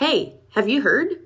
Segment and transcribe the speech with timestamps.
[0.00, 1.20] Hey, have you heard?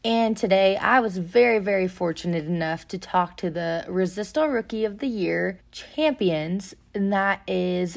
[0.05, 4.99] And today I was very, very fortunate enough to talk to the Resistol Rookie of
[4.99, 7.97] the Year champions, and that is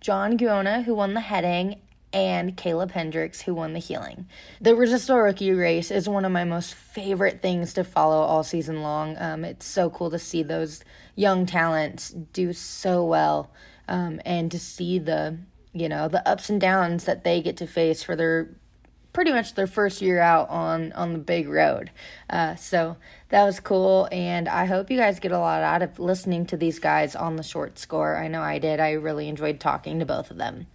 [0.00, 1.80] John Gaona, who won the heading,
[2.16, 4.26] and Caleb Hendrix, who won the heeling.
[4.62, 8.80] The Resistol Rookie race is one of my most favorite things to follow all season
[8.80, 9.18] long.
[9.18, 10.82] Um, it's so cool to see those
[11.14, 13.50] young talents do so well
[13.86, 15.36] um, and to see the,
[15.74, 18.48] you know, the ups and downs that they get to face for their
[19.12, 21.90] pretty much their first year out on on the big road.
[22.30, 22.96] Uh, so
[23.28, 26.56] that was cool, and I hope you guys get a lot out of listening to
[26.56, 28.16] these guys on the short score.
[28.16, 28.80] I know I did.
[28.80, 30.66] I really enjoyed talking to both of them.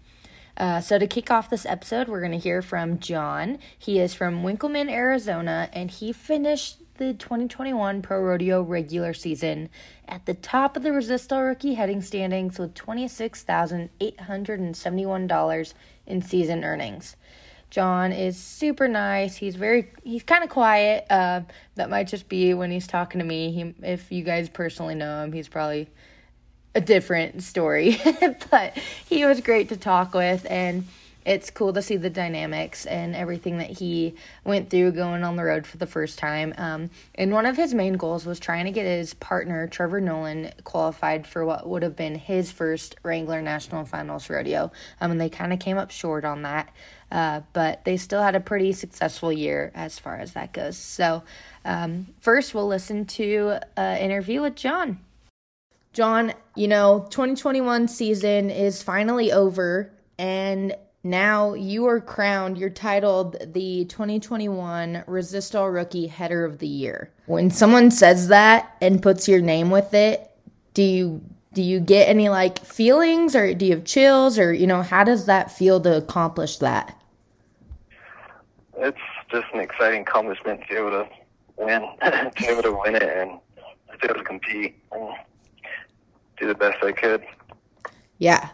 [0.61, 3.57] Uh, so, to kick off this episode, we're going to hear from John.
[3.79, 9.71] He is from Winkelman, Arizona, and he finished the 2021 Pro Rodeo regular season
[10.07, 15.73] at the top of the Resistol rookie heading standings with $26,871
[16.05, 17.15] in season earnings.
[17.71, 19.37] John is super nice.
[19.37, 21.07] He's very he's kind of quiet.
[21.09, 21.41] Uh,
[21.73, 23.51] that might just be when he's talking to me.
[23.51, 25.89] He, if you guys personally know him, he's probably
[26.75, 27.99] a different story.
[28.51, 28.77] but
[29.07, 30.85] he was great to talk with and
[31.25, 35.43] it's cool to see the dynamics and everything that he went through going on the
[35.43, 36.53] road for the first time.
[36.57, 40.51] Um, and one of his main goals was trying to get his partner, Trevor Nolan,
[40.63, 44.71] qualified for what would have been his first Wrangler National Finals rodeo.
[44.99, 46.73] Um, and they kind of came up short on that.
[47.11, 50.77] Uh, but they still had a pretty successful year as far as that goes.
[50.77, 51.23] So,
[51.65, 54.99] um, first, we'll listen to an interview with John.
[55.93, 63.35] John, you know, 2021 season is finally over and now you are crowned, you're titled
[63.53, 67.11] the 2021 Resistol Rookie Header of the Year.
[67.25, 70.29] When someone says that and puts your name with it,
[70.73, 71.21] do you
[71.53, 75.03] do you get any like feelings or do you have chills or you know, how
[75.03, 76.97] does that feel to accomplish that?
[78.77, 78.97] It's
[79.29, 81.09] just an exciting accomplishment to be able to
[81.57, 83.39] win, to be able to win it and
[83.91, 84.75] to be able to compete.
[84.93, 85.09] And,
[86.41, 87.23] do the best I could.
[88.17, 88.49] Yeah.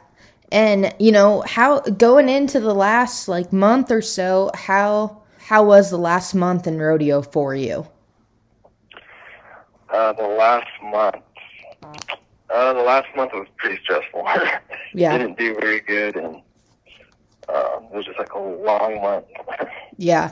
[0.51, 5.89] And you know, how going into the last like month or so, how how was
[5.89, 7.87] the last month in rodeo for you?
[9.89, 11.23] Uh, the last month.
[12.49, 14.27] Uh, the last month was pretty stressful.
[14.93, 15.15] Yeah.
[15.15, 16.37] Didn't do very good, and
[17.49, 19.25] uh, it was just like a long month.
[19.97, 20.31] yeah.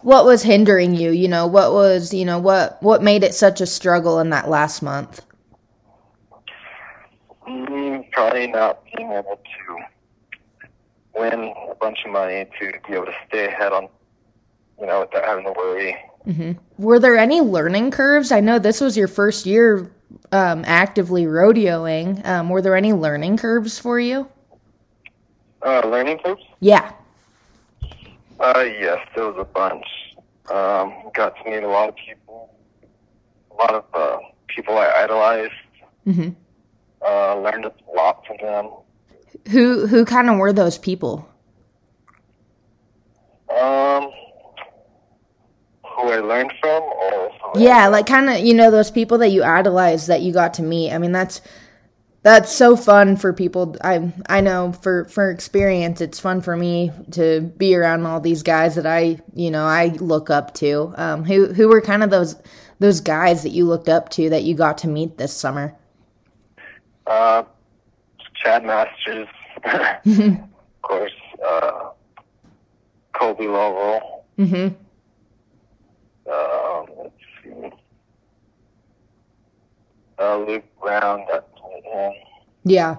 [0.00, 1.10] What was hindering you?
[1.10, 4.48] You know, what was you know what what made it such a struggle in that
[4.48, 5.20] last month?
[7.48, 13.14] Mm, probably not being able to win a bunch of money to be able to
[13.28, 13.88] stay ahead on,
[14.80, 15.96] you know, without having to worry.
[16.26, 16.52] Mm-hmm.
[16.78, 18.30] Were there any learning curves?
[18.30, 19.90] I know this was your first year
[20.30, 22.24] um, actively rodeoing.
[22.26, 24.28] Um, were there any learning curves for you?
[25.62, 26.42] Uh, learning curves?
[26.60, 26.92] Yeah.
[28.40, 29.86] Uh, yes, there was a bunch.
[30.50, 32.54] Um, got to meet a lot of people,
[33.50, 34.18] a lot of uh,
[34.48, 35.52] people I idolized.
[36.06, 36.30] Mm-hmm.
[37.04, 38.70] Uh, learned a lot from them.
[39.50, 41.28] Who who kind of were those people?
[43.50, 44.10] Um,
[45.82, 49.42] who I learned from, or yeah, like kind of you know those people that you
[49.42, 50.92] idolize that you got to meet.
[50.92, 51.40] I mean that's
[52.22, 53.76] that's so fun for people.
[53.82, 58.42] I I know for for experience, it's fun for me to be around all these
[58.42, 60.94] guys that I you know I look up to.
[60.96, 62.36] Um, who who were kind of those
[62.78, 65.76] those guys that you looked up to that you got to meet this summer?
[67.06, 67.42] Uh,
[68.34, 69.28] Chad Masters,
[69.64, 70.42] mm-hmm.
[70.42, 71.12] of course.
[71.44, 71.90] Uh,
[73.12, 74.24] Colby Lovell.
[74.38, 74.74] Mm-hmm.
[76.30, 77.70] Uh, let's see.
[80.18, 81.24] Uh, Luke Brown.
[81.30, 81.48] That,
[81.84, 82.10] yeah.
[82.64, 82.96] yeah.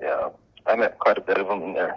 [0.00, 0.28] Yeah.
[0.66, 1.96] I met quite a bit of them in there.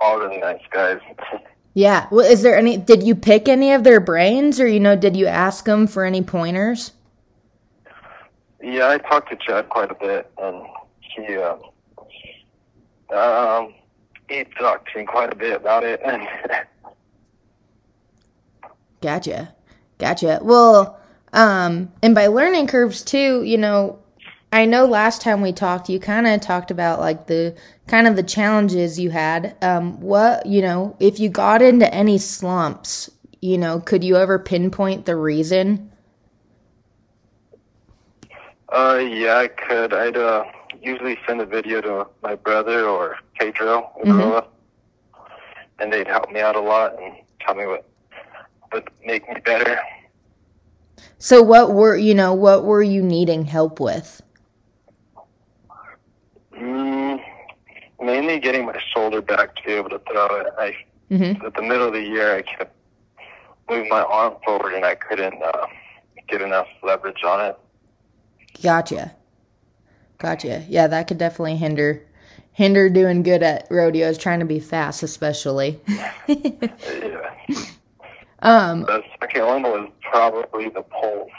[0.00, 1.00] All really nice guys.
[1.74, 2.06] yeah.
[2.10, 2.76] Well, is there any?
[2.76, 6.04] Did you pick any of their brains, or you know, did you ask them for
[6.04, 6.92] any pointers?
[8.62, 10.62] Yeah, I talked to Chad quite a bit, and
[11.00, 11.60] he, um,
[13.14, 13.74] um,
[14.28, 16.26] he talked to me quite a bit about it, and
[19.02, 19.54] Gotcha.
[19.98, 20.40] Gotcha.
[20.42, 20.98] Well,
[21.32, 23.98] um, and by learning curves too, you know,
[24.52, 27.56] I know last time we talked, you kind of talked about like the
[27.86, 29.56] kind of the challenges you had.
[29.62, 33.10] Um, what, you know, if you got into any slumps,
[33.40, 35.91] you know, could you ever pinpoint the reason?
[38.72, 39.92] Uh, yeah, I could.
[39.92, 40.44] I'd uh,
[40.80, 44.46] usually send a video to my brother or Pedro, Egurrola,
[45.78, 47.84] and they'd help me out a lot and tell me what
[48.72, 49.78] would make me better.
[51.18, 54.22] So what were, you know, what were you needing help with?
[56.54, 57.20] Mm,
[58.00, 60.46] mainly getting my shoulder back to be able to throw it.
[60.58, 60.74] I
[61.10, 61.44] Mm-hmm.
[61.44, 62.74] at the middle of the year, I kept
[63.68, 65.66] moving my arm forward, and I couldn't uh,
[66.26, 67.58] get enough leverage on it.
[68.60, 69.14] Gotcha.
[70.18, 70.64] Gotcha.
[70.68, 72.02] Yeah, that could definitely hinder
[72.52, 75.80] hinder doing good at rodeos, trying to be fast, especially.
[75.88, 76.12] Yeah.
[78.40, 81.30] um, The second one was probably the poles.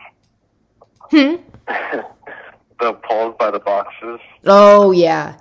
[1.11, 1.35] hmm?
[2.79, 4.19] the poles by the boxes.
[4.45, 5.37] Oh yeah.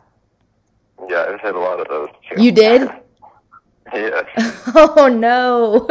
[1.08, 2.42] Yeah, I've hit a lot of those too.
[2.42, 2.82] You did?
[3.92, 4.24] yes.
[4.74, 5.86] Oh no.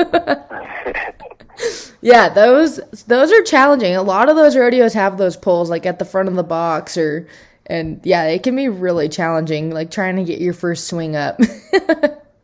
[2.02, 2.78] Yeah, those
[3.08, 3.96] those are challenging.
[3.96, 6.98] A lot of those rodeos have those poles like at the front of the box
[6.98, 7.28] or
[7.66, 11.40] and yeah, it can be really challenging like trying to get your first swing up.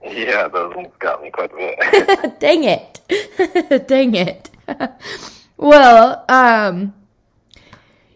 [0.03, 2.39] yeah, those got me quite a bit.
[2.39, 3.87] Dang it.
[3.87, 4.49] Dang it.
[5.57, 6.93] well, um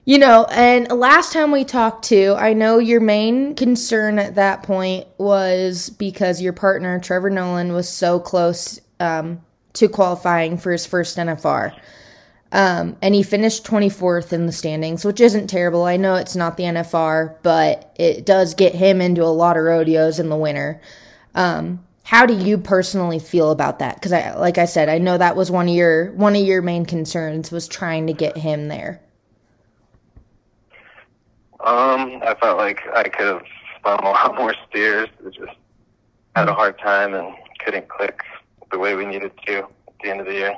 [0.03, 4.63] you know, and last time we talked to, I know your main concern at that
[4.63, 9.41] point was because your partner Trevor Nolan was so close um,
[9.73, 11.73] to qualifying for his first NFR.
[12.53, 15.83] Um, and he finished 24th in the standings, which isn't terrible.
[15.83, 19.63] I know it's not the NFR, but it does get him into a lot of
[19.63, 20.81] rodeos in the winter.
[21.33, 23.95] Um, how do you personally feel about that?
[23.95, 26.61] Because I, like I said, I know that was one of your one of your
[26.61, 29.01] main concerns was trying to get him there.
[31.63, 33.43] um, I felt like I could have
[33.77, 35.09] spun a lot more steers.
[35.25, 35.57] It just
[36.35, 38.21] had a hard time and couldn't click
[38.71, 39.65] the way we needed to at
[40.03, 40.57] the end of the year.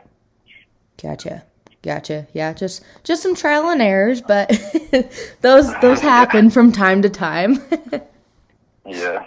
[1.01, 1.43] Gotcha.
[1.81, 2.27] Gotcha.
[2.33, 4.49] Yeah, just just some trial and errors, but
[5.41, 7.61] those those happen from time to time.
[8.85, 9.23] Yeah.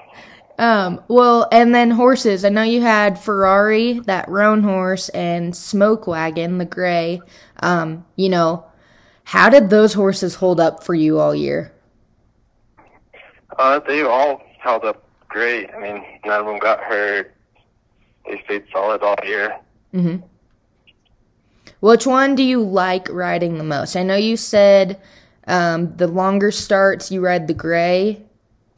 [0.58, 2.44] um, well, and then horses.
[2.44, 7.22] I know you had Ferrari, that roan horse, and Smoke Wagon, the gray.
[7.60, 8.66] Um, you know,
[9.24, 11.72] how did those horses hold up for you all year?
[13.58, 15.70] Uh, they all held up great.
[15.74, 17.34] I mean, none of them got hurt.
[18.28, 19.56] They stayed solid all year.
[19.94, 20.24] Mm-hmm.
[21.80, 23.96] Which one do you like riding the most?
[23.96, 25.00] I know you said
[25.46, 28.22] um, the longer starts you ride the gray,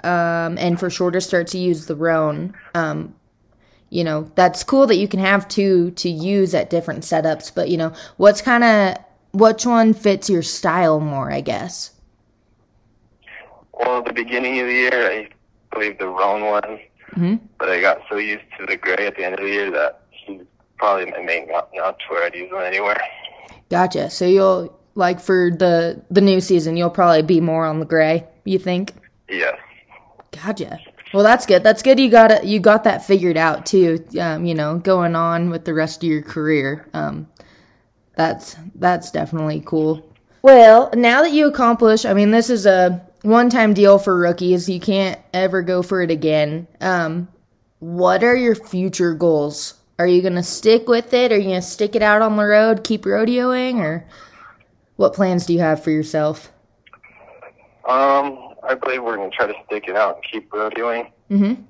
[0.04, 2.54] um, and for shorter starts you use the roan.
[2.74, 3.14] Um,
[3.90, 7.70] you know that's cool that you can have two to use at different setups, but
[7.70, 8.96] you know what's kind of
[9.32, 11.32] which one fits your style more?
[11.32, 11.92] I guess.
[13.72, 15.28] Well, the beginning of the year, I
[15.72, 16.80] believe the Roan one,
[17.18, 19.70] hmm but I got so used to the gray at the end of the year
[19.72, 20.42] that he's
[20.76, 23.00] probably my main now now to where I'd use him anywhere.
[23.68, 24.10] Gotcha.
[24.10, 28.26] So you'll like for the the new season, you'll probably be more on the gray.
[28.44, 28.94] You think?
[29.28, 29.58] Yes.
[30.30, 30.78] Gotcha.
[31.12, 31.62] Well, that's good.
[31.64, 31.98] That's good.
[31.98, 32.44] You got it.
[32.44, 34.04] You got that figured out too.
[34.20, 36.88] Um, you know, going on with the rest of your career.
[36.92, 37.28] Um,
[38.14, 40.04] that's that's definitely cool.
[40.42, 44.68] Well, now that you accomplish, I mean, this is a one-time deal for rookies.
[44.68, 46.66] You can't ever go for it again.
[46.80, 47.28] Um,
[47.80, 49.74] what are your future goals?
[49.98, 51.32] Are you gonna stick with it?
[51.32, 54.06] Are you gonna stick it out on the road, keep rodeoing, or
[54.96, 56.52] what plans do you have for yourself?
[57.88, 61.62] Um, I believe we're gonna try to stick it out and keep rodeoing, Mm-hmm.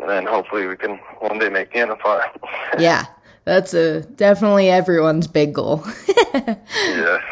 [0.00, 2.22] and then hopefully we can one day make the NFR.
[2.78, 3.06] Yeah,
[3.44, 5.82] that's a definitely everyone's big goal.
[6.74, 7.22] yes.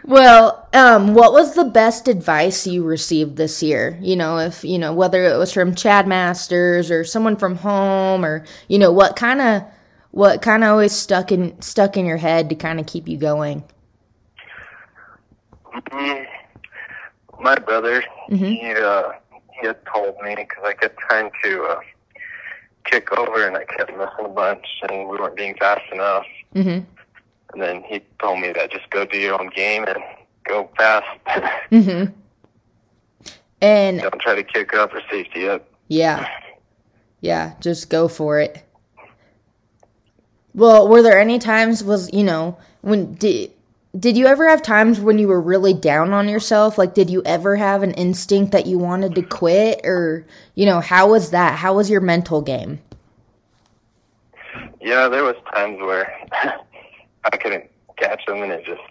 [0.06, 3.98] well, um, what was the best advice you received this year?
[4.02, 8.26] You know, if you know whether it was from Chad Masters or someone from home,
[8.26, 9.64] or you know what kind of
[10.12, 13.18] what kind of always stuck in stuck in your head to kind of keep you
[13.18, 13.64] going.
[17.40, 18.60] My brother, Mhm.
[18.60, 19.12] he uh,
[19.60, 21.80] he had told me because I kept trying to uh,
[22.86, 26.26] kick over, and I kept missing a bunch, and we weren't being fast enough.
[26.56, 26.86] Mhm.
[27.54, 29.98] And then he told me that just go do your own game and
[30.48, 31.06] go fast.
[31.72, 32.14] Mhm.
[33.62, 35.66] And Don't try to kick up or safety up.
[35.88, 36.28] yeah.
[37.22, 38.62] Yeah, just go for it.
[40.54, 43.52] Well, were there any times was, you know, when did
[43.98, 46.78] did you ever have times when you were really down on yourself?
[46.78, 50.82] Like did you ever have an instinct that you wanted to quit or, you know,
[50.82, 51.58] how was that?
[51.58, 52.80] How was your mental game?
[54.82, 56.12] Yeah, there was times where
[57.26, 58.82] I couldn't catch them, and it just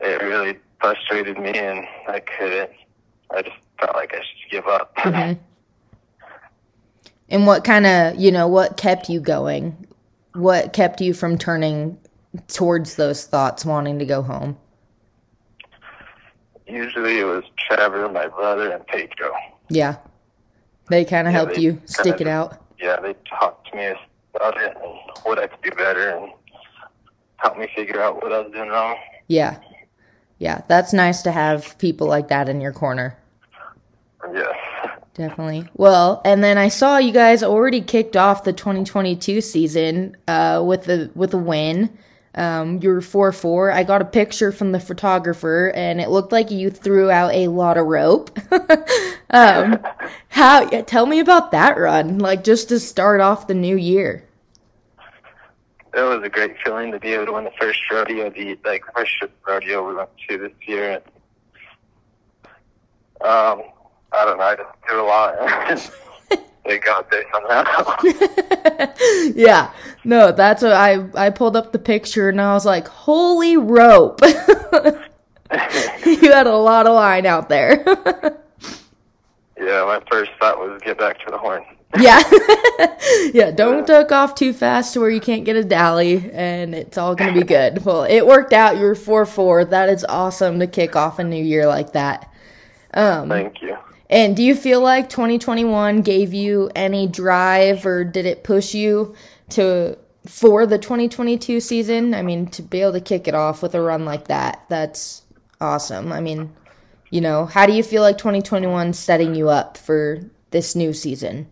[0.00, 2.70] it really frustrated me, and I couldn't.
[3.30, 4.94] I just felt like I should give up.
[5.08, 5.40] Mm-hmm.
[7.30, 9.86] And what kind of, you know, what kept you going?
[10.32, 11.98] What kept you from turning
[12.48, 14.56] towards those thoughts wanting to go home?
[16.66, 19.32] Usually, it was Trevor, my brother, and Pedro.
[19.68, 19.96] Yeah.
[20.88, 22.62] They kind of Yeah, helped you kinda stick it out.
[22.78, 23.92] Yeah, they talked to me
[24.34, 24.94] about it and
[25.24, 26.32] what I could do better, and
[27.38, 28.96] helped me figure out what I was doing wrong.
[29.26, 29.58] Yeah.
[30.38, 33.18] Yeah, that's nice to have people like that in your corner.
[34.32, 34.54] Yes.
[35.14, 35.68] Definitely.
[35.74, 40.84] Well, and then I saw you guys already kicked off the 2022 season uh, with
[40.84, 41.98] the with a win.
[42.36, 43.72] Um, you were four four.
[43.72, 47.48] I got a picture from the photographer, and it looked like you threw out a
[47.48, 48.30] lot of rope.
[49.30, 49.80] um,
[50.28, 50.68] how?
[50.82, 54.27] Tell me about that run, like just to start off the new year.
[55.94, 58.84] It was a great feeling to be able to win the first rodeo, the like
[58.94, 59.12] first
[59.46, 61.00] rodeo we went to this year.
[63.20, 63.62] Um,
[64.12, 65.34] I don't know, I just do a lot.
[66.64, 67.96] they got there somehow.
[69.34, 69.72] yeah,
[70.04, 74.20] no, that's what I I pulled up the picture and I was like, holy rope!
[74.22, 74.30] you
[76.32, 77.82] had a lot of line out there.
[79.58, 81.64] yeah, my first thought was get back to the horn.
[81.96, 82.22] Yeah,
[83.32, 83.50] yeah.
[83.50, 87.14] Don't duck off too fast to where you can't get a dally, and it's all
[87.14, 87.84] gonna be good.
[87.84, 88.76] Well, it worked out.
[88.76, 89.64] You're four four.
[89.64, 92.30] That is awesome to kick off a new year like that.
[92.94, 93.76] Um, Thank you.
[94.10, 99.14] and do you feel like 2021 gave you any drive, or did it push you
[99.50, 102.12] to for the 2022 season?
[102.14, 105.22] I mean, to be able to kick it off with a run like that, that's
[105.60, 106.12] awesome.
[106.12, 106.52] I mean,
[107.10, 111.50] you know, how do you feel like 2021 setting you up for this new season?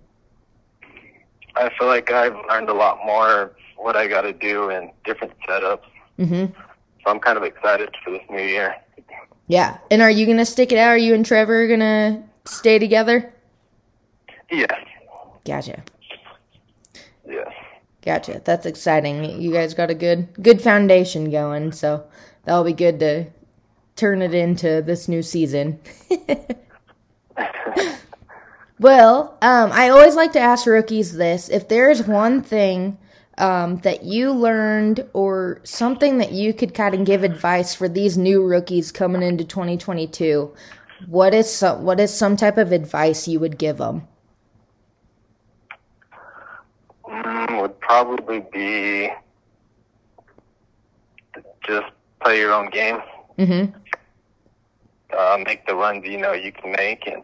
[1.56, 4.90] I feel like I've learned a lot more of what I got to do in
[5.04, 5.84] different setups.
[6.18, 6.52] Mm-hmm.
[6.52, 8.76] So I'm kind of excited for this new year.
[9.48, 9.78] Yeah.
[9.90, 10.88] And are you gonna stick it out?
[10.88, 13.32] Are you and Trevor gonna stay together?
[14.50, 14.75] Yes.
[15.44, 15.82] Gotcha.
[17.26, 17.52] Yes.
[18.04, 18.42] Gotcha.
[18.44, 19.40] That's exciting.
[19.40, 22.04] You guys got a good good foundation going, so
[22.44, 23.26] that'll be good to
[23.94, 25.80] turn it into this new season.
[28.78, 32.99] well, um, I always like to ask rookies this: if there's one thing
[33.38, 38.16] um, that you learned or something that you could kind of give advice for these
[38.16, 40.52] new rookies coming into 2022,
[41.06, 44.06] what is some, what is some type of advice you would give them?
[47.04, 49.11] Mm, would probably be
[51.66, 51.87] just
[52.21, 53.00] play your own game.
[53.38, 53.76] Mm-hmm.
[55.16, 57.23] Uh, make the runs you know you can make, and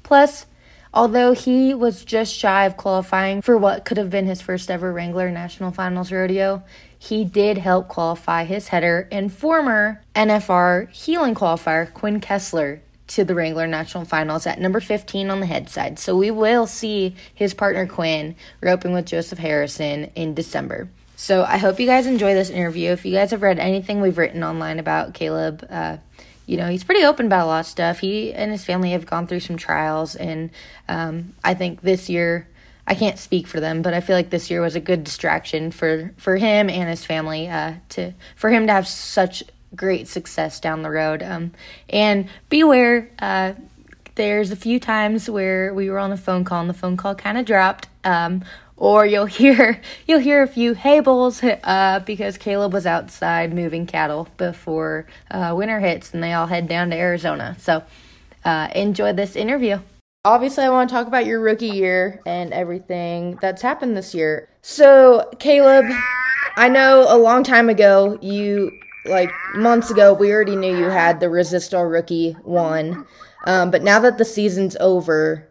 [0.03, 0.47] Plus,
[0.95, 4.91] although he was just shy of qualifying for what could have been his first ever
[4.91, 6.63] Wrangler National Finals Rodeo,
[6.99, 13.35] he did help qualify his header and former NFR heeling qualifier, Quinn Kesler, to the
[13.35, 15.99] Wrangler National Finals at number 15 on the head side.
[15.99, 20.89] So we will see his partner Quinn roping with Joseph Harrison in December.
[21.17, 22.91] So I hope you guys enjoy this interview.
[22.91, 25.97] If you guys have read anything we've written online about Caleb, uh,
[26.45, 27.99] you know, he's pretty open about a lot of stuff.
[28.01, 30.51] He and his family have gone through some trials, and
[30.89, 32.47] um, I think this year,
[32.87, 35.73] I can't speak for them, but I feel like this year was a good distraction
[35.73, 39.43] for for him and his family uh, to for him to have such
[39.77, 41.23] great success down the road.
[41.23, 41.53] Um,
[41.89, 43.53] and beware, uh,
[44.17, 47.15] there's a few times where we were on a phone call and the phone call
[47.15, 47.89] kind of dropped.
[48.05, 48.45] Um,
[48.77, 53.87] or you'll hear you'll hear a few hay bulls uh, because Caleb was outside moving
[53.87, 57.57] cattle before uh, winter hits, and they all head down to Arizona.
[57.59, 57.83] So
[58.45, 59.81] uh, enjoy this interview.
[60.25, 64.49] Obviously, I want to talk about your rookie year and everything that's happened this year.
[64.61, 65.87] So, Caleb,
[66.57, 68.73] I know a long time ago, you
[69.09, 73.07] like months ago, we already knew you had the Resistol Rookie one.
[73.45, 75.49] Um, but now that the season's over,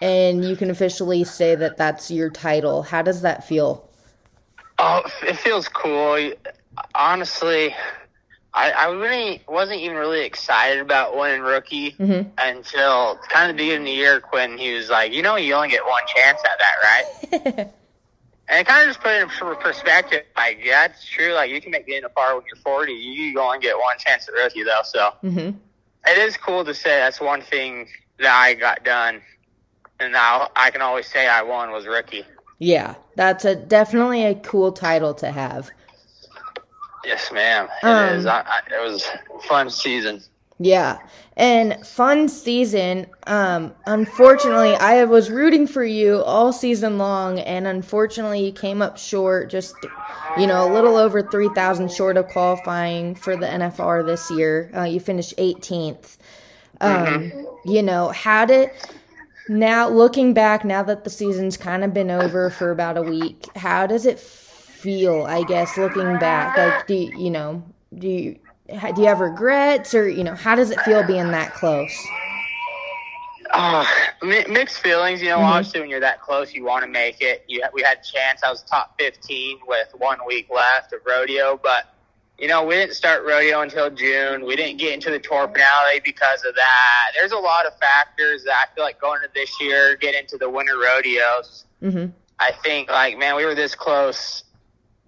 [0.00, 2.82] and you can officially say that that's your title.
[2.82, 3.88] How does that feel?
[4.78, 6.32] Oh, it feels cool.
[6.94, 7.74] Honestly,
[8.54, 12.28] I, I really wasn't even really excited about winning rookie mm-hmm.
[12.38, 15.54] until kind of the beginning of the year when he was like, you know, you
[15.54, 17.68] only get one chance at that, right?
[18.48, 20.22] and it kind of just put it in perspective.
[20.36, 21.32] Like, yeah, it's true.
[21.32, 22.92] Like, you can make the NFR when you're 40.
[22.92, 24.80] You only get one chance at rookie, though.
[24.84, 25.56] So mm-hmm.
[26.06, 27.88] it is cool to say that's one thing
[28.18, 29.20] that I got done
[30.00, 32.24] and now I can always say I won was rookie.
[32.58, 35.70] Yeah, that's a definitely a cool title to have.
[37.04, 37.68] Yes, ma'am.
[37.82, 38.26] It um, is.
[38.26, 39.08] I, I, it was
[39.48, 40.22] fun season.
[40.60, 40.98] Yeah,
[41.36, 43.06] and fun season.
[43.28, 48.98] Um, unfortunately, I was rooting for you all season long, and unfortunately, you came up
[48.98, 49.50] short.
[49.50, 49.76] Just
[50.36, 54.70] you know, a little over three thousand short of qualifying for the NFR this year.
[54.76, 56.16] Uh, you finished 18th.
[56.80, 57.70] Um, mm-hmm.
[57.70, 58.70] You know, how did.
[59.48, 63.46] now looking back now that the season's kind of been over for about a week
[63.56, 67.62] how does it feel i guess looking back like do you, you know
[67.96, 71.54] do you do you have regrets or you know how does it feel being that
[71.54, 72.06] close
[73.52, 73.84] uh,
[74.22, 75.44] mixed feelings you know mm-hmm.
[75.46, 78.42] obviously when you're that close you want to make it you, we had a chance
[78.42, 81.94] i was top 15 with one week left of rodeo but
[82.38, 84.46] you know, we didn't start rodeo until June.
[84.46, 87.10] We didn't get into the tour finale because of that.
[87.14, 90.38] There's a lot of factors that I feel like going into this year, get into
[90.38, 91.64] the winter rodeos.
[91.82, 92.12] Mm-hmm.
[92.38, 94.44] I think, like, man, we were this close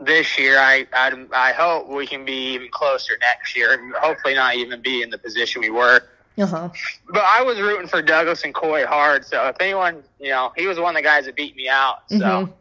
[0.00, 0.58] this year.
[0.58, 3.74] I, I, I hope we can be even closer next year.
[3.74, 6.02] And hopefully, not even be in the position we were.
[6.38, 6.70] Uh-huh.
[7.08, 9.24] But I was rooting for Douglas and Coy hard.
[9.26, 11.98] So if anyone, you know, he was one of the guys that beat me out.
[12.08, 12.16] So.
[12.16, 12.52] Mm-hmm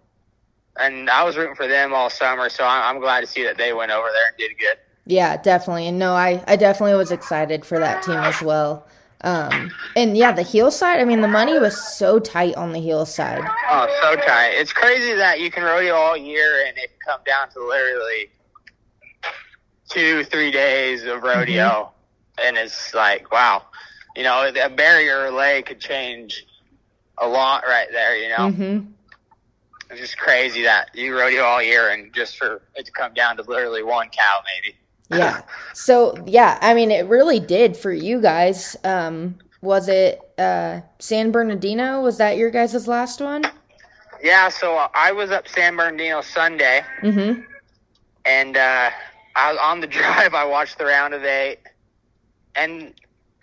[0.79, 3.73] and I was rooting for them all summer, so I'm glad to see that they
[3.73, 4.77] went over there and did good.
[5.05, 5.87] Yeah, definitely.
[5.87, 8.87] And no, I, I definitely was excited for that team as well.
[9.21, 12.79] Um, and yeah, the heel side, I mean, the money was so tight on the
[12.79, 13.43] heel side.
[13.69, 14.51] Oh, so tight.
[14.51, 18.29] It's crazy that you can rodeo all year and it come down to literally
[19.89, 21.63] two, three days of rodeo.
[21.63, 22.47] Mm-hmm.
[22.47, 23.63] And it's like, wow,
[24.15, 26.45] you know, a barrier relay could change
[27.17, 28.51] a lot right there, you know?
[28.51, 28.91] Mm-hmm
[29.89, 33.37] it's just crazy that you rodeo all year and just for it to come down
[33.37, 34.77] to literally one cow, maybe.
[35.11, 35.41] Yeah.
[35.73, 38.75] So yeah, I mean, it really did for you guys.
[38.83, 42.01] Um, was it uh, San Bernardino?
[42.01, 43.43] Was that your guys' last one?
[44.21, 44.49] Yeah.
[44.49, 46.81] So I was up San Bernardino Sunday.
[47.01, 47.41] Mm-hmm.
[48.25, 48.89] And uh,
[49.35, 50.33] I was on the drive.
[50.33, 51.59] I watched the round of eight,
[52.55, 52.93] and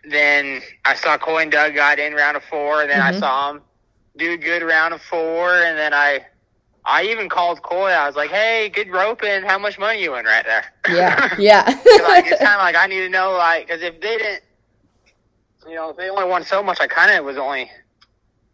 [0.09, 3.16] then I saw Coy and Doug got in round of four, and then mm-hmm.
[3.16, 3.62] I saw them
[4.16, 6.24] do a good round of four, and then I
[6.87, 7.90] I even called Coy.
[7.90, 9.42] I was like, "Hey, good roping.
[9.42, 11.64] How much money you win right there?" Yeah, yeah.
[11.66, 14.42] like, it's kind of like I need to know, like, because if they didn't,
[15.68, 17.70] you know, if they only won so much, I kind of was only,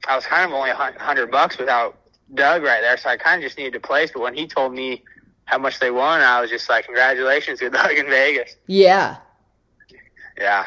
[0.09, 1.99] I was kind of only a hundred bucks without
[2.35, 4.11] Doug right there, so I kind of just needed to place.
[4.13, 5.05] But when he told me
[5.45, 9.19] how much they won, I was just like, "Congratulations, good Doug in Vegas." Yeah.
[10.39, 10.65] Yeah.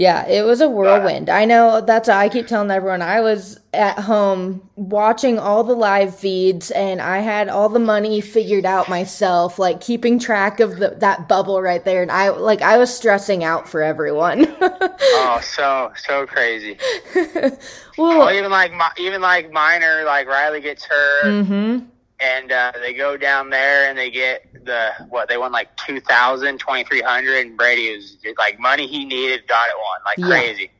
[0.00, 1.28] Yeah, it was a whirlwind.
[1.28, 3.02] I know that's I keep telling everyone.
[3.02, 8.22] I was at home watching all the live feeds and I had all the money
[8.22, 12.62] figured out myself, like keeping track of the, that bubble right there and I like
[12.62, 14.46] I was stressing out for everyone.
[14.62, 16.78] oh, so so crazy.
[17.14, 17.58] well,
[17.98, 21.26] well, even like even like minor like Riley gets hurt.
[21.26, 25.74] Mm-hmm and uh, they go down there and they get the what they won like
[25.76, 30.26] 2000 2300 and brady was like money he needed got it won like yeah.
[30.26, 30.70] crazy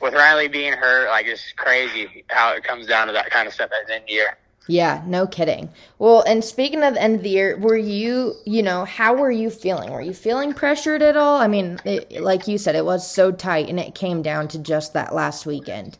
[0.00, 3.54] with riley being hurt like it's crazy how it comes down to that kind of
[3.54, 5.68] stuff at the end of the year Yeah, no kidding.
[5.98, 9.30] Well, and speaking of the end of the year, were you, you know, how were
[9.30, 9.92] you feeling?
[9.92, 11.38] Were you feeling pressured at all?
[11.38, 14.58] I mean, it, like you said, it was so tight and it came down to
[14.58, 15.98] just that last weekend.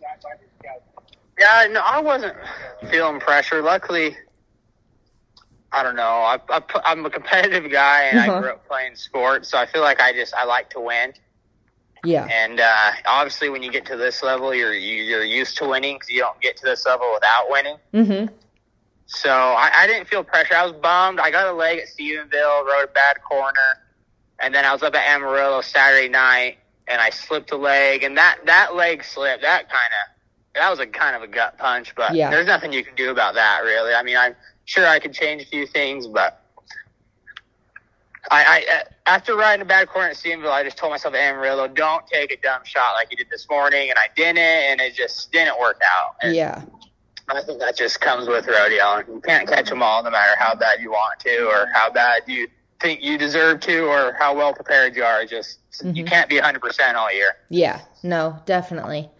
[1.39, 2.35] Yeah, no, I wasn't
[2.91, 3.61] feeling pressure.
[3.61, 4.17] Luckily,
[5.75, 6.03] I don't know.
[6.03, 8.37] I, I, I'm a competitive guy and Uh-huh.
[8.37, 11.13] I grew up playing sports, so I feel like I just I like to win.
[12.05, 12.27] Yeah.
[12.31, 15.97] And uh, obviously, when you get to this level, you're you- you're used to winning
[15.97, 17.77] because you don't get to this level without winning.
[17.93, 18.35] Mm-hmm.
[19.07, 20.55] So I, I didn't feel pressure.
[20.55, 21.19] I was bummed.
[21.21, 23.81] I got a leg at Stephenville, rode a bad corner,
[24.39, 26.59] and then I was up at Amarillo Saturday night,
[26.89, 30.15] and I slipped a leg, and that that leg slip, that kind of
[30.61, 31.95] that was a kind of a gut punch.
[31.97, 32.31] But Yeah.
[32.31, 33.93] there's nothing you can do about that, really.
[33.95, 36.41] I mean, I'm sure I could change a few things, but.
[38.31, 42.07] I, I after riding a bad corner at Stephenville, I just told myself Amarillo, don't
[42.07, 45.31] take a dumb shot like you did this morning, and I didn't, and it just
[45.31, 46.17] didn't work out.
[46.23, 46.63] And Yeah.
[47.29, 48.99] I think that just comes with rodeo.
[49.07, 52.23] You can't catch them all, no matter how bad you want to, or how bad
[52.27, 52.49] you
[52.81, 55.27] think you deserve to, or how well prepared you are.
[55.27, 56.07] Just you Mhm.
[56.07, 57.37] can't be 100% all year.
[57.51, 59.11] Yeah, no, definitely.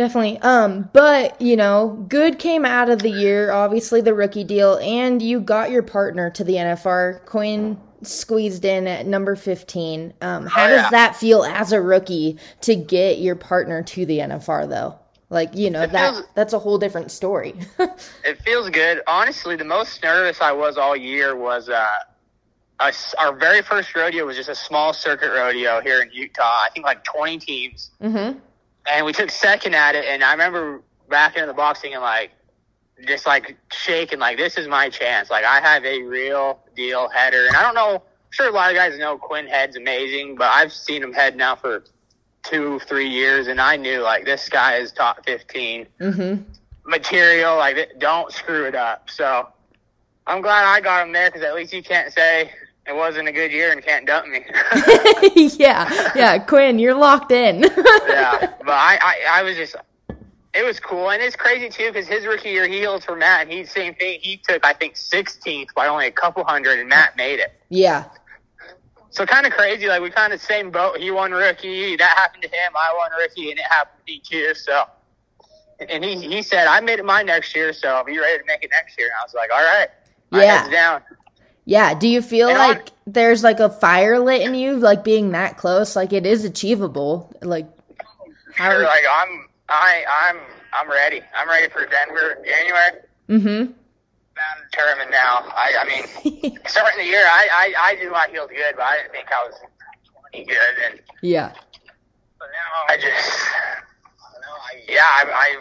[0.00, 0.38] Definitely.
[0.38, 5.20] Um, but you know, good came out of the year, obviously the rookie deal, and
[5.20, 7.26] you got your partner to the NFR.
[7.26, 10.14] Quinn squeezed in at number fifteen.
[10.22, 14.20] Um, how Oh, does that feel as a rookie to get your partner to the
[14.20, 14.98] NFR though?
[15.28, 17.54] Like, you know, It that feels- that's a whole different story.
[18.24, 19.02] It feels good.
[19.06, 21.86] Honestly, the most nervous I was all year was uh,
[23.18, 26.42] our very first rodeo was just a small circuit rodeo here in Utah.
[26.64, 27.90] I think like 20 teams.
[28.02, 28.38] mm-hmm.
[28.88, 30.04] And we took second at it.
[30.06, 32.30] And I remember back in the boxing and like,
[33.06, 35.30] just like shaking, like this is my chance.
[35.30, 37.94] Like I have a real deal header, and I don't know.
[37.96, 41.34] I'm sure a lot of guys know Quinn Head's amazing, but I've seen him head
[41.36, 41.82] now for
[42.42, 46.42] two, three years, and I knew like this guy is top fifteen Mm-hmm.
[46.86, 47.56] material.
[47.56, 49.08] Like don't screw it up.
[49.10, 49.48] So
[50.26, 52.52] I'm glad I got him there because at least you can't say
[52.86, 54.44] it wasn't a good year and can't dump me.
[55.58, 57.62] yeah, yeah, Quinn, you're locked in.
[58.08, 59.76] yeah, but I, I, I was just,
[60.54, 63.52] it was cool, and it's crazy too because his rookie year he for Matt, and
[63.52, 64.18] he same thing.
[64.20, 67.52] He took I think 16th by only a couple hundred, and Matt made it.
[67.68, 68.04] yeah.
[69.12, 69.88] So kind of crazy.
[69.88, 70.98] Like we kind of same boat.
[70.98, 71.96] He won rookie.
[71.96, 72.72] That happened to him.
[72.76, 74.54] I won rookie, and it happened to me too.
[74.54, 74.84] So,
[75.88, 77.72] and he he said I made it mine next year.
[77.72, 79.08] So are you ready to make it next year?
[79.08, 79.88] And I was like, all right.
[80.30, 80.58] My Yeah.
[80.62, 81.02] head's down.
[81.64, 85.04] Yeah, do you feel And I- like there's like a fire lit in you, like
[85.04, 85.94] being that close?
[85.96, 87.32] Like it is achievable.
[87.42, 87.66] Like,
[88.54, 88.70] how?
[88.70, 90.36] Sure, like I'm I I'm
[90.72, 91.20] I'm ready.
[91.34, 93.00] I'm ready for Denver January.
[93.28, 93.72] mm-hmm.
[94.40, 95.44] I'm determined now.
[95.54, 96.58] I I mean.
[96.66, 99.44] starting the year, I, I, I knew I heeled good, but I didn't think I
[99.46, 99.54] was
[100.32, 100.56] any good.
[100.90, 101.52] And yeah,
[102.38, 103.48] but now I just,
[104.88, 105.56] yeah, I, I,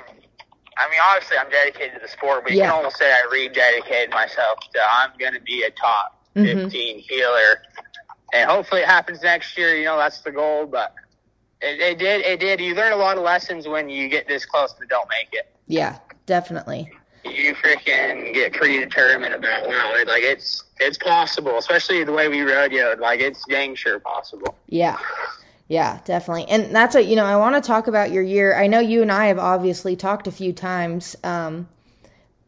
[0.79, 2.65] I mean, obviously I'm dedicated to the sport, but you Yeah.
[2.67, 6.63] can almost say I rededicated myself to I'm going to be a top Mhm.
[6.63, 7.61] 15 heeler,
[8.33, 9.75] and hopefully it happens next year.
[9.75, 10.93] You know, that's the goal, but.
[11.61, 12.21] It, it did.
[12.21, 12.61] It did.
[12.61, 15.45] You learn a lot of lessons when you get this close but don't make it.
[15.67, 16.89] yeah, definitely.
[17.25, 22.37] You freaking get pretty determined about it, like it's it's possible, especially the way we
[22.37, 22.99] rodeoed.
[23.01, 24.55] Like it's dang sure possible.
[24.67, 24.97] Yeah.
[25.69, 26.47] Yeah, definitely.
[26.49, 28.55] And that's what, you know, I want to talk about your year.
[28.57, 31.69] I know you and I have obviously talked a few times, um,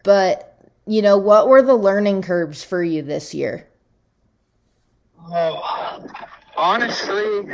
[0.03, 0.57] but,
[0.87, 3.67] you know, what were the learning curves for you this year?
[5.31, 6.03] Oh,
[6.57, 7.53] honestly,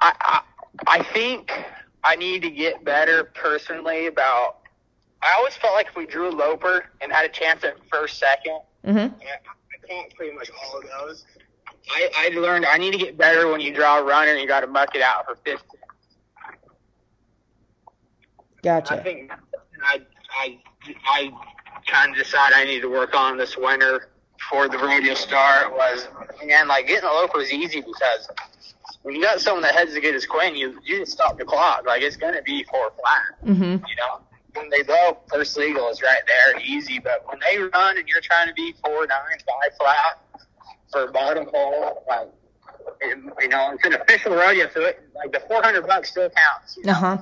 [0.00, 0.42] I, I
[0.86, 1.52] I think
[2.04, 4.58] I need to get better personally about.
[5.22, 8.18] I always felt like if we drew a loper and had a chance at first,
[8.18, 9.14] second, Mm-hmm.
[9.20, 11.24] I can't pretty much all of those.
[11.88, 14.46] I, I learned I need to get better when you draw a runner and you
[14.46, 15.58] got to muck it out for 15.
[16.48, 16.52] I
[18.62, 19.00] Gotcha.
[19.02, 19.30] think
[19.84, 20.02] I
[20.40, 20.58] I
[21.06, 21.30] I
[21.86, 24.08] kind of decided I need to work on this winter
[24.50, 26.08] for the rodeo start was
[26.42, 28.28] again like getting a local was easy because
[29.02, 31.44] when you got someone that heads as good as Quinn, you you just stop the
[31.44, 31.84] clock.
[31.86, 33.48] Like it's gonna be four flat.
[33.48, 33.86] Mm-hmm.
[33.86, 34.20] You know,
[34.54, 36.98] when they blow, first legal is right there, easy.
[36.98, 40.20] But when they run and you're trying to be four nine five flat
[40.90, 42.28] for bottom hole, like
[43.00, 46.30] it, you know, it's an official rodeo, so it, like the four hundred bucks still
[46.30, 46.78] counts.
[46.86, 47.18] Uh huh.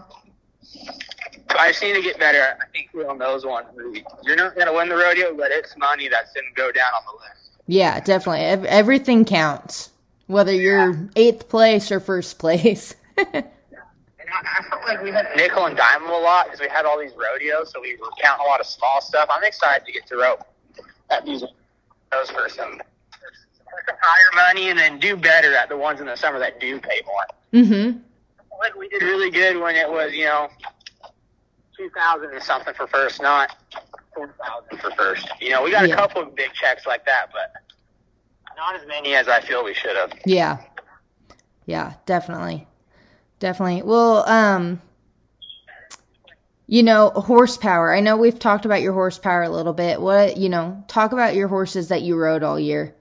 [0.63, 2.57] So I just need to get better.
[2.61, 3.69] I think on those ones.
[4.23, 6.93] You're not going to win the rodeo, but it's money that's going to go down
[6.95, 7.51] on the list.
[7.67, 8.41] Yeah, definitely.
[8.41, 9.91] Ev- everything counts,
[10.27, 12.95] whether you're eighth place or first place.
[14.43, 17.13] I, felt like we had nickel and dime a lot because we had all these
[17.13, 19.29] rodeos, so we were counting a lot of small stuff.
[19.33, 20.45] I'm excited to get to rope
[21.11, 21.45] at these
[22.13, 22.81] those for some,
[23.75, 26.61] for some higher money, and then do better at the ones in the summer that
[26.61, 27.63] do pay more.
[27.63, 27.99] mm-hmm.
[28.61, 30.49] Like we did really good when it was, you know,
[31.77, 33.57] two thousand and something for first, not
[34.15, 35.29] four thousand for first.
[35.41, 35.95] You know, we got Yeah.
[35.95, 37.53] a couple of big checks like that, but
[38.57, 40.13] not as many as I feel we should have.
[40.25, 40.63] Yeah.
[41.67, 42.67] Yeah, definitely.
[43.41, 43.83] Definitely.
[43.83, 44.81] Well, um
[46.67, 47.93] you know, horsepower.
[47.95, 50.01] I know we've talked about your horsepower a little bit.
[50.01, 52.95] What, you know, talk about your horses that you rode all year.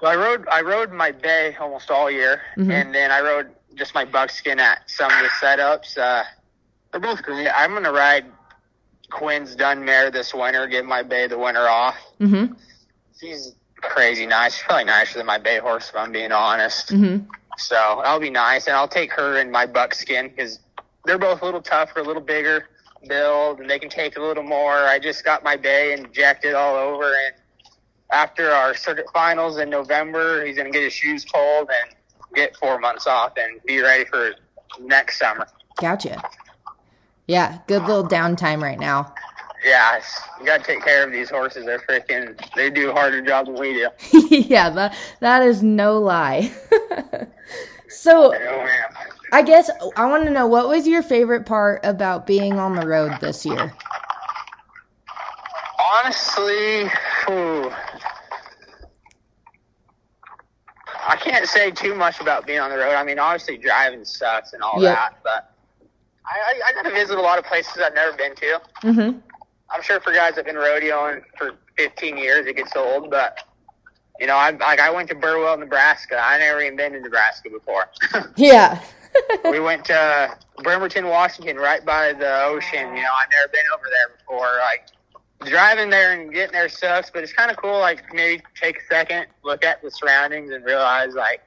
[0.00, 2.72] So I rode I rode my bay almost all year, Mhm.
[2.72, 5.98] and then I rode just my buckskin at some of the setups.
[5.98, 6.24] Uh,
[6.90, 7.48] they're both great.
[7.48, 8.26] I'm gonna ride
[9.10, 10.66] Quinn's Dunmare this winter.
[10.66, 11.96] Give my bay the winter off.
[12.20, 12.56] Mhm.
[13.20, 14.54] She's crazy nice.
[14.54, 16.90] She's probably nicer than my bay horse, if I'm being honest.
[16.92, 17.26] Mhm.
[17.56, 20.60] So that'll be nice, and I'll take her in my buckskin because
[21.04, 22.68] they're both a little tougher, a little bigger
[23.08, 24.86] build, and they can take a little more.
[24.86, 27.34] I just got my bay injected all over, and
[28.10, 31.94] after our circuit finals in November, he's gonna get his shoes pulled and
[32.34, 34.32] get four months off and be ready for
[34.80, 35.46] next summer.
[35.80, 36.22] Gotcha.
[37.26, 39.14] Yeah, good little downtime right now.
[39.64, 40.00] Yeah,
[40.38, 41.66] you gotta take care of these horses.
[41.66, 42.38] They're freaking.
[42.54, 43.88] They do a harder job than we do.
[44.30, 46.50] yeah, that that is no lie.
[47.88, 48.66] so, Oh.
[49.32, 52.86] I guess I want to know what was your favorite part about being on the
[52.86, 53.74] road this year?
[55.78, 56.88] Honestly,
[57.26, 57.70] whew,
[61.08, 62.94] I can't say too much about being on the road.
[62.94, 64.94] I mean, obviously driving sucks and all Yep.
[64.94, 65.54] that, but
[66.26, 68.60] I, I, I got to visit a lot of places I've never been to.
[68.82, 69.18] Mm-hmm.
[69.70, 73.38] I'm sure for guys that've been rodeoing for 15 years, it gets old, but
[74.20, 76.18] you know, I like I went to Burwell, Nebraska.
[76.20, 77.88] I never even been to Nebraska before.
[78.36, 78.80] Yeah.
[79.44, 82.94] we went to Bremerton, Washington, right by the ocean.
[82.96, 84.58] You know, I've never been over there before.
[84.60, 84.86] Like
[85.44, 87.78] driving there and getting there sucks, but it's kind of cool.
[87.78, 91.42] Like maybe take a second, look at the surroundings, and realize like,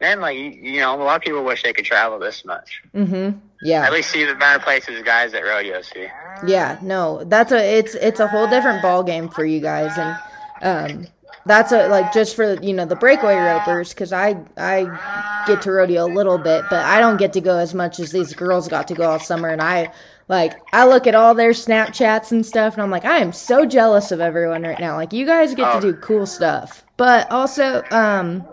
[0.00, 2.82] man, like you, know, a lot of people wish they could travel this much.
[2.94, 3.38] Mm-hmm.
[3.62, 3.84] Yeah.
[3.84, 6.08] At least see the better places guys at rodeo see.
[6.46, 10.18] Yeah, no, that's a it's it's a whole different ball game for you guys, and
[10.62, 11.06] um,
[11.46, 15.72] that's a like just for you know the breakaway ropers because I I get to
[15.72, 18.68] rodeo a little bit, but I don't get to go as much as these girls
[18.68, 19.92] got to go all summer, and I
[20.28, 23.66] like I look at all their Snapchats and stuff, and I'm like I am so
[23.66, 24.96] jealous of everyone right now.
[24.96, 28.46] Like you guys get to do cool stuff, but also um,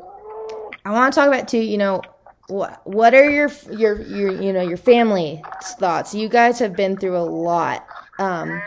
[0.86, 1.60] I want to talk about too.
[1.60, 2.02] You know,
[2.48, 5.42] what what are your your your you know your family
[5.80, 6.14] thoughts?
[6.14, 7.86] You guys have been through a lot,
[8.18, 8.62] um,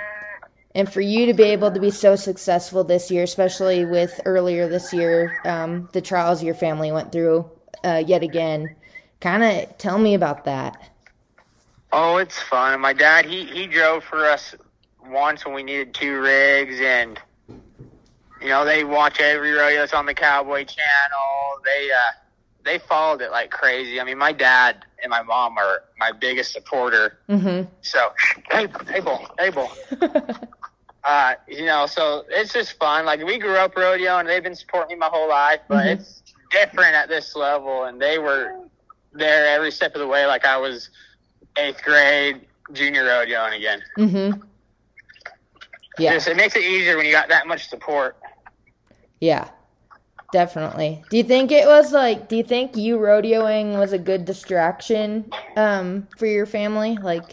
[0.75, 4.69] and for you to be able to be so successful this year, especially with earlier
[4.69, 7.51] this year, um, the trials your family went through
[7.85, 8.75] uh, yet again.
[9.21, 10.92] Kind of tell me about that.
[11.93, 12.81] Oh, it's fun.
[12.81, 14.55] My dad, he he drove for us
[15.07, 17.21] once when we needed two rigs, and
[18.41, 21.61] you know they watch every rodeo that's on the Cowboy Channel.
[21.65, 22.13] They uh
[22.65, 24.01] they followed it like crazy.
[24.01, 27.19] I mean, my dad and my mom are my biggest supporter.
[27.29, 27.69] Mm-hmm.
[27.83, 28.13] So,
[28.51, 29.71] hey, hey, bull.
[31.05, 33.05] Uh, you know, so it's just fun.
[33.05, 35.95] Like we grew up rodeo, and they've been supporting me my whole life, but Mhm.
[35.97, 38.53] it's different at this level, and they were
[39.13, 40.27] there every step of the way.
[40.27, 40.91] Like I was
[41.57, 43.83] eighth grade, junior rodeoing again.
[43.99, 44.41] mm-hmm.
[45.99, 46.15] Yeah.
[46.15, 48.17] Just, it makes it easier when you got that much support.
[49.21, 49.49] Yeah,
[50.33, 51.05] definitely.
[51.11, 52.29] Do you think it was like?
[52.29, 56.97] Do you think you rodeoing was a good distraction um, for your family?
[56.97, 57.31] Like,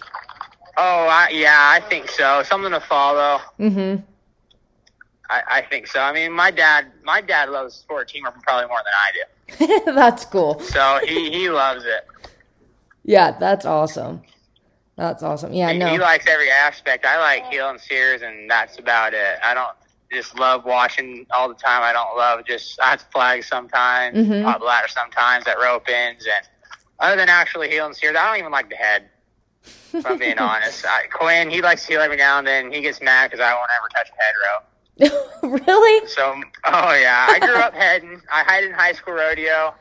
[0.78, 2.42] Oh, I, yeah, I think so.
[2.44, 3.40] Something to follow.
[3.60, 4.02] mm-hmm.
[5.30, 6.00] I, I think so.
[6.00, 9.92] I mean, my dad, my dad loves sport teamwork probably more than I do.
[9.94, 10.60] that's cool.
[10.60, 12.08] So he he loves it.
[13.10, 14.22] Yeah, that's awesome.
[14.96, 15.52] That's awesome.
[15.52, 15.88] Yeah, He, no.
[15.88, 17.08] he likes every aspect.
[17.08, 19.40] I like heel and sears, and that's about it.
[19.44, 19.76] I don't
[20.12, 21.82] just love watching all the time.
[21.82, 24.44] I don't love just I have to flag sometimes, Mhm.
[24.44, 26.48] pop ladder sometimes at rope ends, and
[27.00, 29.10] other than actually heel and sears, I don't even like the head.
[29.92, 32.72] If I'm being honest, I, Quinn he likes to heel every now and then.
[32.72, 35.64] He gets mad because I won't ever touch a head rope.
[35.68, 36.08] really?
[36.10, 38.22] So, oh yeah, I grew up heading.
[38.32, 39.74] I had in high school rodeo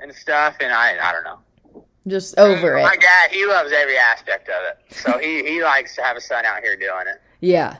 [0.00, 1.38] and stuff, and I I don't know.
[2.06, 2.84] Just over My it.
[2.84, 4.94] My dad, he loves every aspect of it.
[4.94, 7.22] So he, he likes to have a son out here doing it.
[7.40, 7.78] Yeah.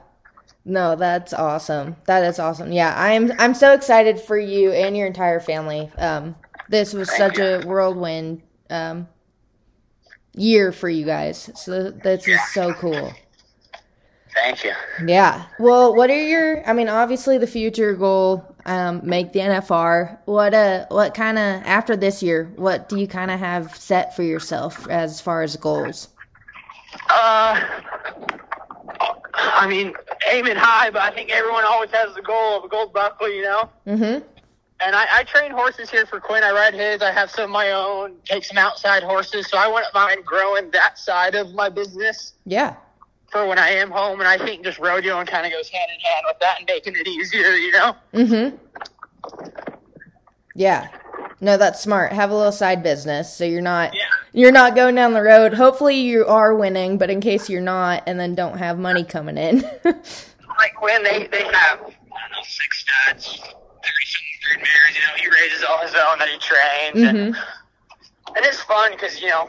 [0.65, 1.97] No, that's awesome.
[2.07, 2.73] That is awesome.
[2.73, 5.91] Yeah, I'm I'm so excited for you and your entire family.
[5.99, 6.35] Um,
[6.71, 9.07] this was Thank such a whirlwind um,
[10.35, 11.51] year for you guys.
[11.55, 13.13] So this is so cool.
[14.35, 14.73] Thank you.
[15.07, 15.45] Yeah.
[15.59, 16.67] Well, what are your?
[16.69, 20.19] I mean, obviously the future goal, um, make the NFR.
[20.25, 22.53] What uh, what kind of after this year?
[22.57, 26.09] What do you kind of have set for yourself as far as goals?
[27.11, 27.61] Uh,
[29.35, 29.93] I mean,
[30.31, 33.43] aiming high, but I think everyone always has the goal of a gold buckle, you
[33.43, 33.69] know?
[33.87, 34.25] Mm-hmm.
[34.81, 36.45] and I, I train horses here for Quinn.
[36.45, 37.03] I ride his.
[37.03, 38.15] I have some of my own.
[38.25, 42.77] Take some outside horses, so I wouldn't mind growing that side of my business Yeah.
[43.35, 44.21] For when I am home.
[44.21, 46.95] And I think just rodeoing kind of goes hand in hand with that and making
[46.97, 47.51] it easier.
[47.55, 47.97] You know.
[48.15, 48.57] Mm-hmm.
[50.55, 50.89] Yeah.
[51.41, 52.13] No, that's smart.
[52.13, 54.01] Have a little side business so you're not Yeah.
[54.33, 55.53] you're not going down the road.
[55.53, 59.37] Hopefully you are winning, but in case you're not and then don't have money coming
[59.37, 59.59] in.
[59.85, 64.97] like when they they have I don't know six studs, thirty something mares.
[64.97, 67.39] You know, he raises all his own that he trains, and, mhm.
[68.37, 69.49] and it's fun because you know,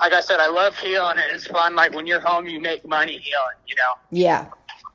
[0.00, 1.74] like I said, I love heeling, and it's fun.
[1.74, 3.58] Like when you're home, you make money heeling.
[3.66, 4.46] You know, Yeah.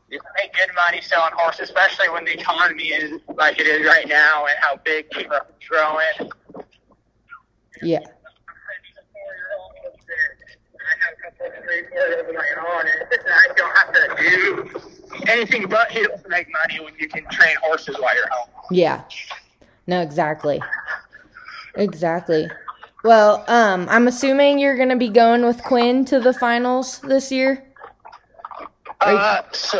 [0.09, 4.07] you make good money selling horses, especially when the economy is like it is right
[4.07, 6.31] now, and how big people are growing.
[7.81, 7.99] Yeah.
[12.27, 14.81] You don't have to do
[15.27, 18.49] anything but heel to make money when you can train horses while you're home.
[18.71, 19.03] Yeah.
[19.87, 20.61] No, exactly.
[21.75, 22.47] Exactly.
[23.05, 27.63] Well, um, I'm assuming you're gonna be going with Quinn to the finals this year.
[28.99, 29.79] Uh, so,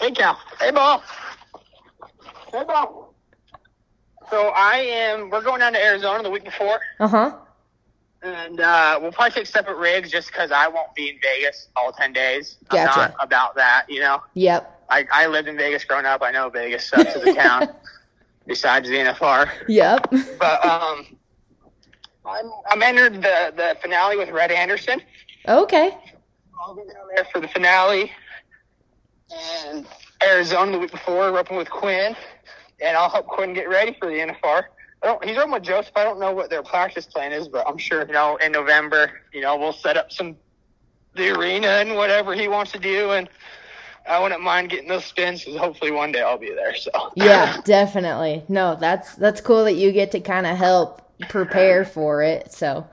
[0.00, 0.38] hey, Cal.
[0.60, 1.02] Hey, Ball.
[2.52, 3.12] Hey, Ball.
[4.30, 5.28] So I am.
[5.28, 7.32] We're going down to Arizona the week before, Uh huh.
[8.22, 11.90] and uh, we'll probably take separate rigs just because I won't be in Vegas all
[11.90, 12.58] ten days.
[12.70, 13.00] I'm Gotcha.
[13.00, 14.22] not about that, you know.
[14.34, 14.70] Yep.
[14.88, 16.22] I, I lived in Vegas growing up.
[16.22, 17.74] I know Vegas sucks as a town.
[18.46, 20.12] Besides the NFR, Yep.
[20.38, 21.06] but um,
[22.26, 25.00] I'm I'm entered the the finale with Red Anderson.
[25.46, 25.96] Okay.
[26.60, 28.10] I'll be down there for the finale.
[29.30, 29.86] And
[30.22, 32.16] Arizona the week before, roping with Quinn.
[32.80, 34.64] And I'll help Quinn get ready for the NFR.
[35.02, 35.92] I don't, he's roping with Joseph.
[35.96, 39.20] I don't know what their practice plan is, but I'm sure, you know, in November,
[39.32, 40.36] you know, we'll set up some,
[41.14, 43.10] the arena and whatever he wants to do.
[43.10, 43.28] And
[44.08, 46.74] I wouldn't mind getting those spins because hopefully one day I'll be there.
[46.74, 48.44] So, Yeah, definitely.
[48.48, 52.52] No, that's that's cool that you get to kind of help prepare for it.
[52.52, 52.86] So,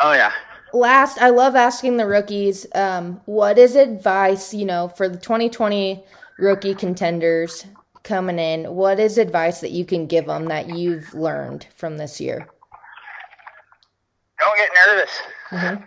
[0.00, 0.32] oh, yeah.
[0.72, 6.04] last, I love asking the rookies, um, what is advice, you know, for the 2020
[6.38, 7.66] rookie contenders
[8.02, 8.74] coming in?
[8.74, 12.48] What is advice that you can give them that you've learned from this year?
[14.40, 15.20] Don't get nervous.
[15.50, 15.86] Mhm.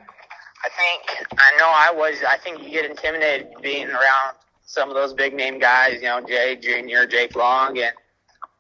[0.64, 2.24] I think I know I was.
[2.28, 5.96] I think you get intimidated being around some of those big name guys.
[5.96, 7.92] You know, Jay Junior, Jake Long, and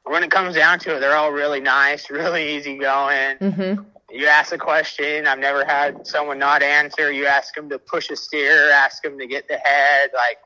[0.05, 3.37] when it comes down to it, they're all really nice, really easygoing.
[3.37, 3.83] Mm-hmm.
[4.11, 7.11] You ask a question, I've never had someone not answer.
[7.11, 10.11] You ask them to push a steer, ask them to get the head.
[10.13, 10.37] Like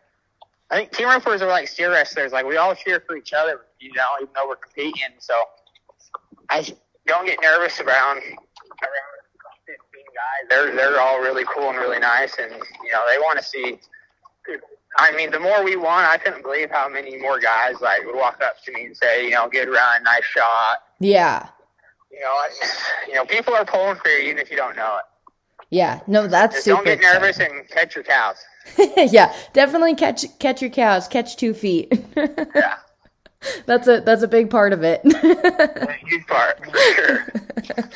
[0.72, 2.32] I think team ropers are like steer wrestlers.
[2.32, 5.18] Like we all cheer for each other, you know, even though we're competing.
[5.20, 5.34] So
[6.50, 6.66] I
[7.06, 9.20] don't get nervous around around
[9.66, 9.76] 15
[10.16, 10.50] guys.
[10.50, 13.80] They're they're all really cool and really nice, and you know they want to see.
[14.98, 18.16] I mean, the more we won, I couldn't believe how many more guys like would
[18.16, 20.80] walk up to me and say, you know, good run, nice shot.
[21.00, 21.48] Yeah.
[22.12, 22.50] You know, I
[23.08, 25.06] you know, people are pulling for you even if you don't know it.
[25.70, 26.00] Yeah.
[26.08, 26.84] No, that's Just super.
[26.84, 28.38] don't get nervous and catch your cows.
[28.98, 31.92] yeah, definitely catch catch your cows, catch two feet.
[32.16, 32.76] Yeah,
[33.66, 35.02] that's a that's a big part of it.
[35.06, 37.90] a huge part for sure.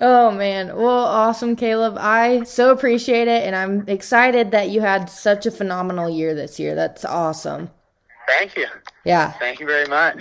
[0.00, 0.76] Oh man.
[0.76, 1.96] Well, awesome, Caleb.
[1.98, 6.58] I so appreciate it and I'm excited that you had such a phenomenal year this
[6.58, 6.74] year.
[6.74, 7.70] That's awesome.
[8.26, 8.66] Thank you,
[9.04, 9.32] Yeah.
[9.32, 10.20] thank you very much.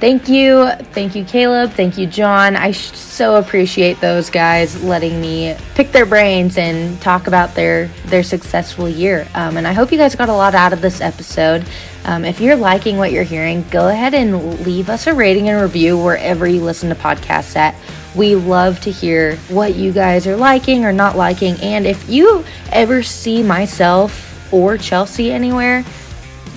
[0.00, 0.70] Thank you.
[0.92, 1.70] Thank you, Caleb.
[1.72, 2.56] Thank you, John.
[2.56, 8.22] I so appreciate those guys letting me pick their brains and talk about their their
[8.22, 9.26] successful year.
[9.34, 11.64] Um, and I hope you guys got a lot out of this episode.
[12.04, 15.62] Um, if you're liking what you're hearing, go ahead and leave us a rating and
[15.62, 17.74] review wherever you listen to podcasts at.
[18.14, 21.56] We love to hear what you guys are liking or not liking.
[21.62, 25.84] And if you ever see myself or Chelsea anywhere,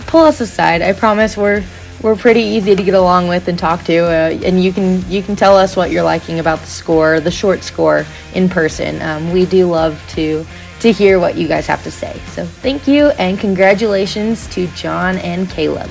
[0.06, 0.82] pull us aside.
[0.82, 1.64] I promise we're
[2.02, 5.24] we're pretty easy to get along with and talk to, uh, and you can you
[5.24, 9.02] can tell us what you're liking about the score, the short score in person.
[9.02, 10.46] Um, we do love to
[10.80, 12.20] to hear what you guys have to say.
[12.28, 15.90] So thank you and congratulations to John and Caleb.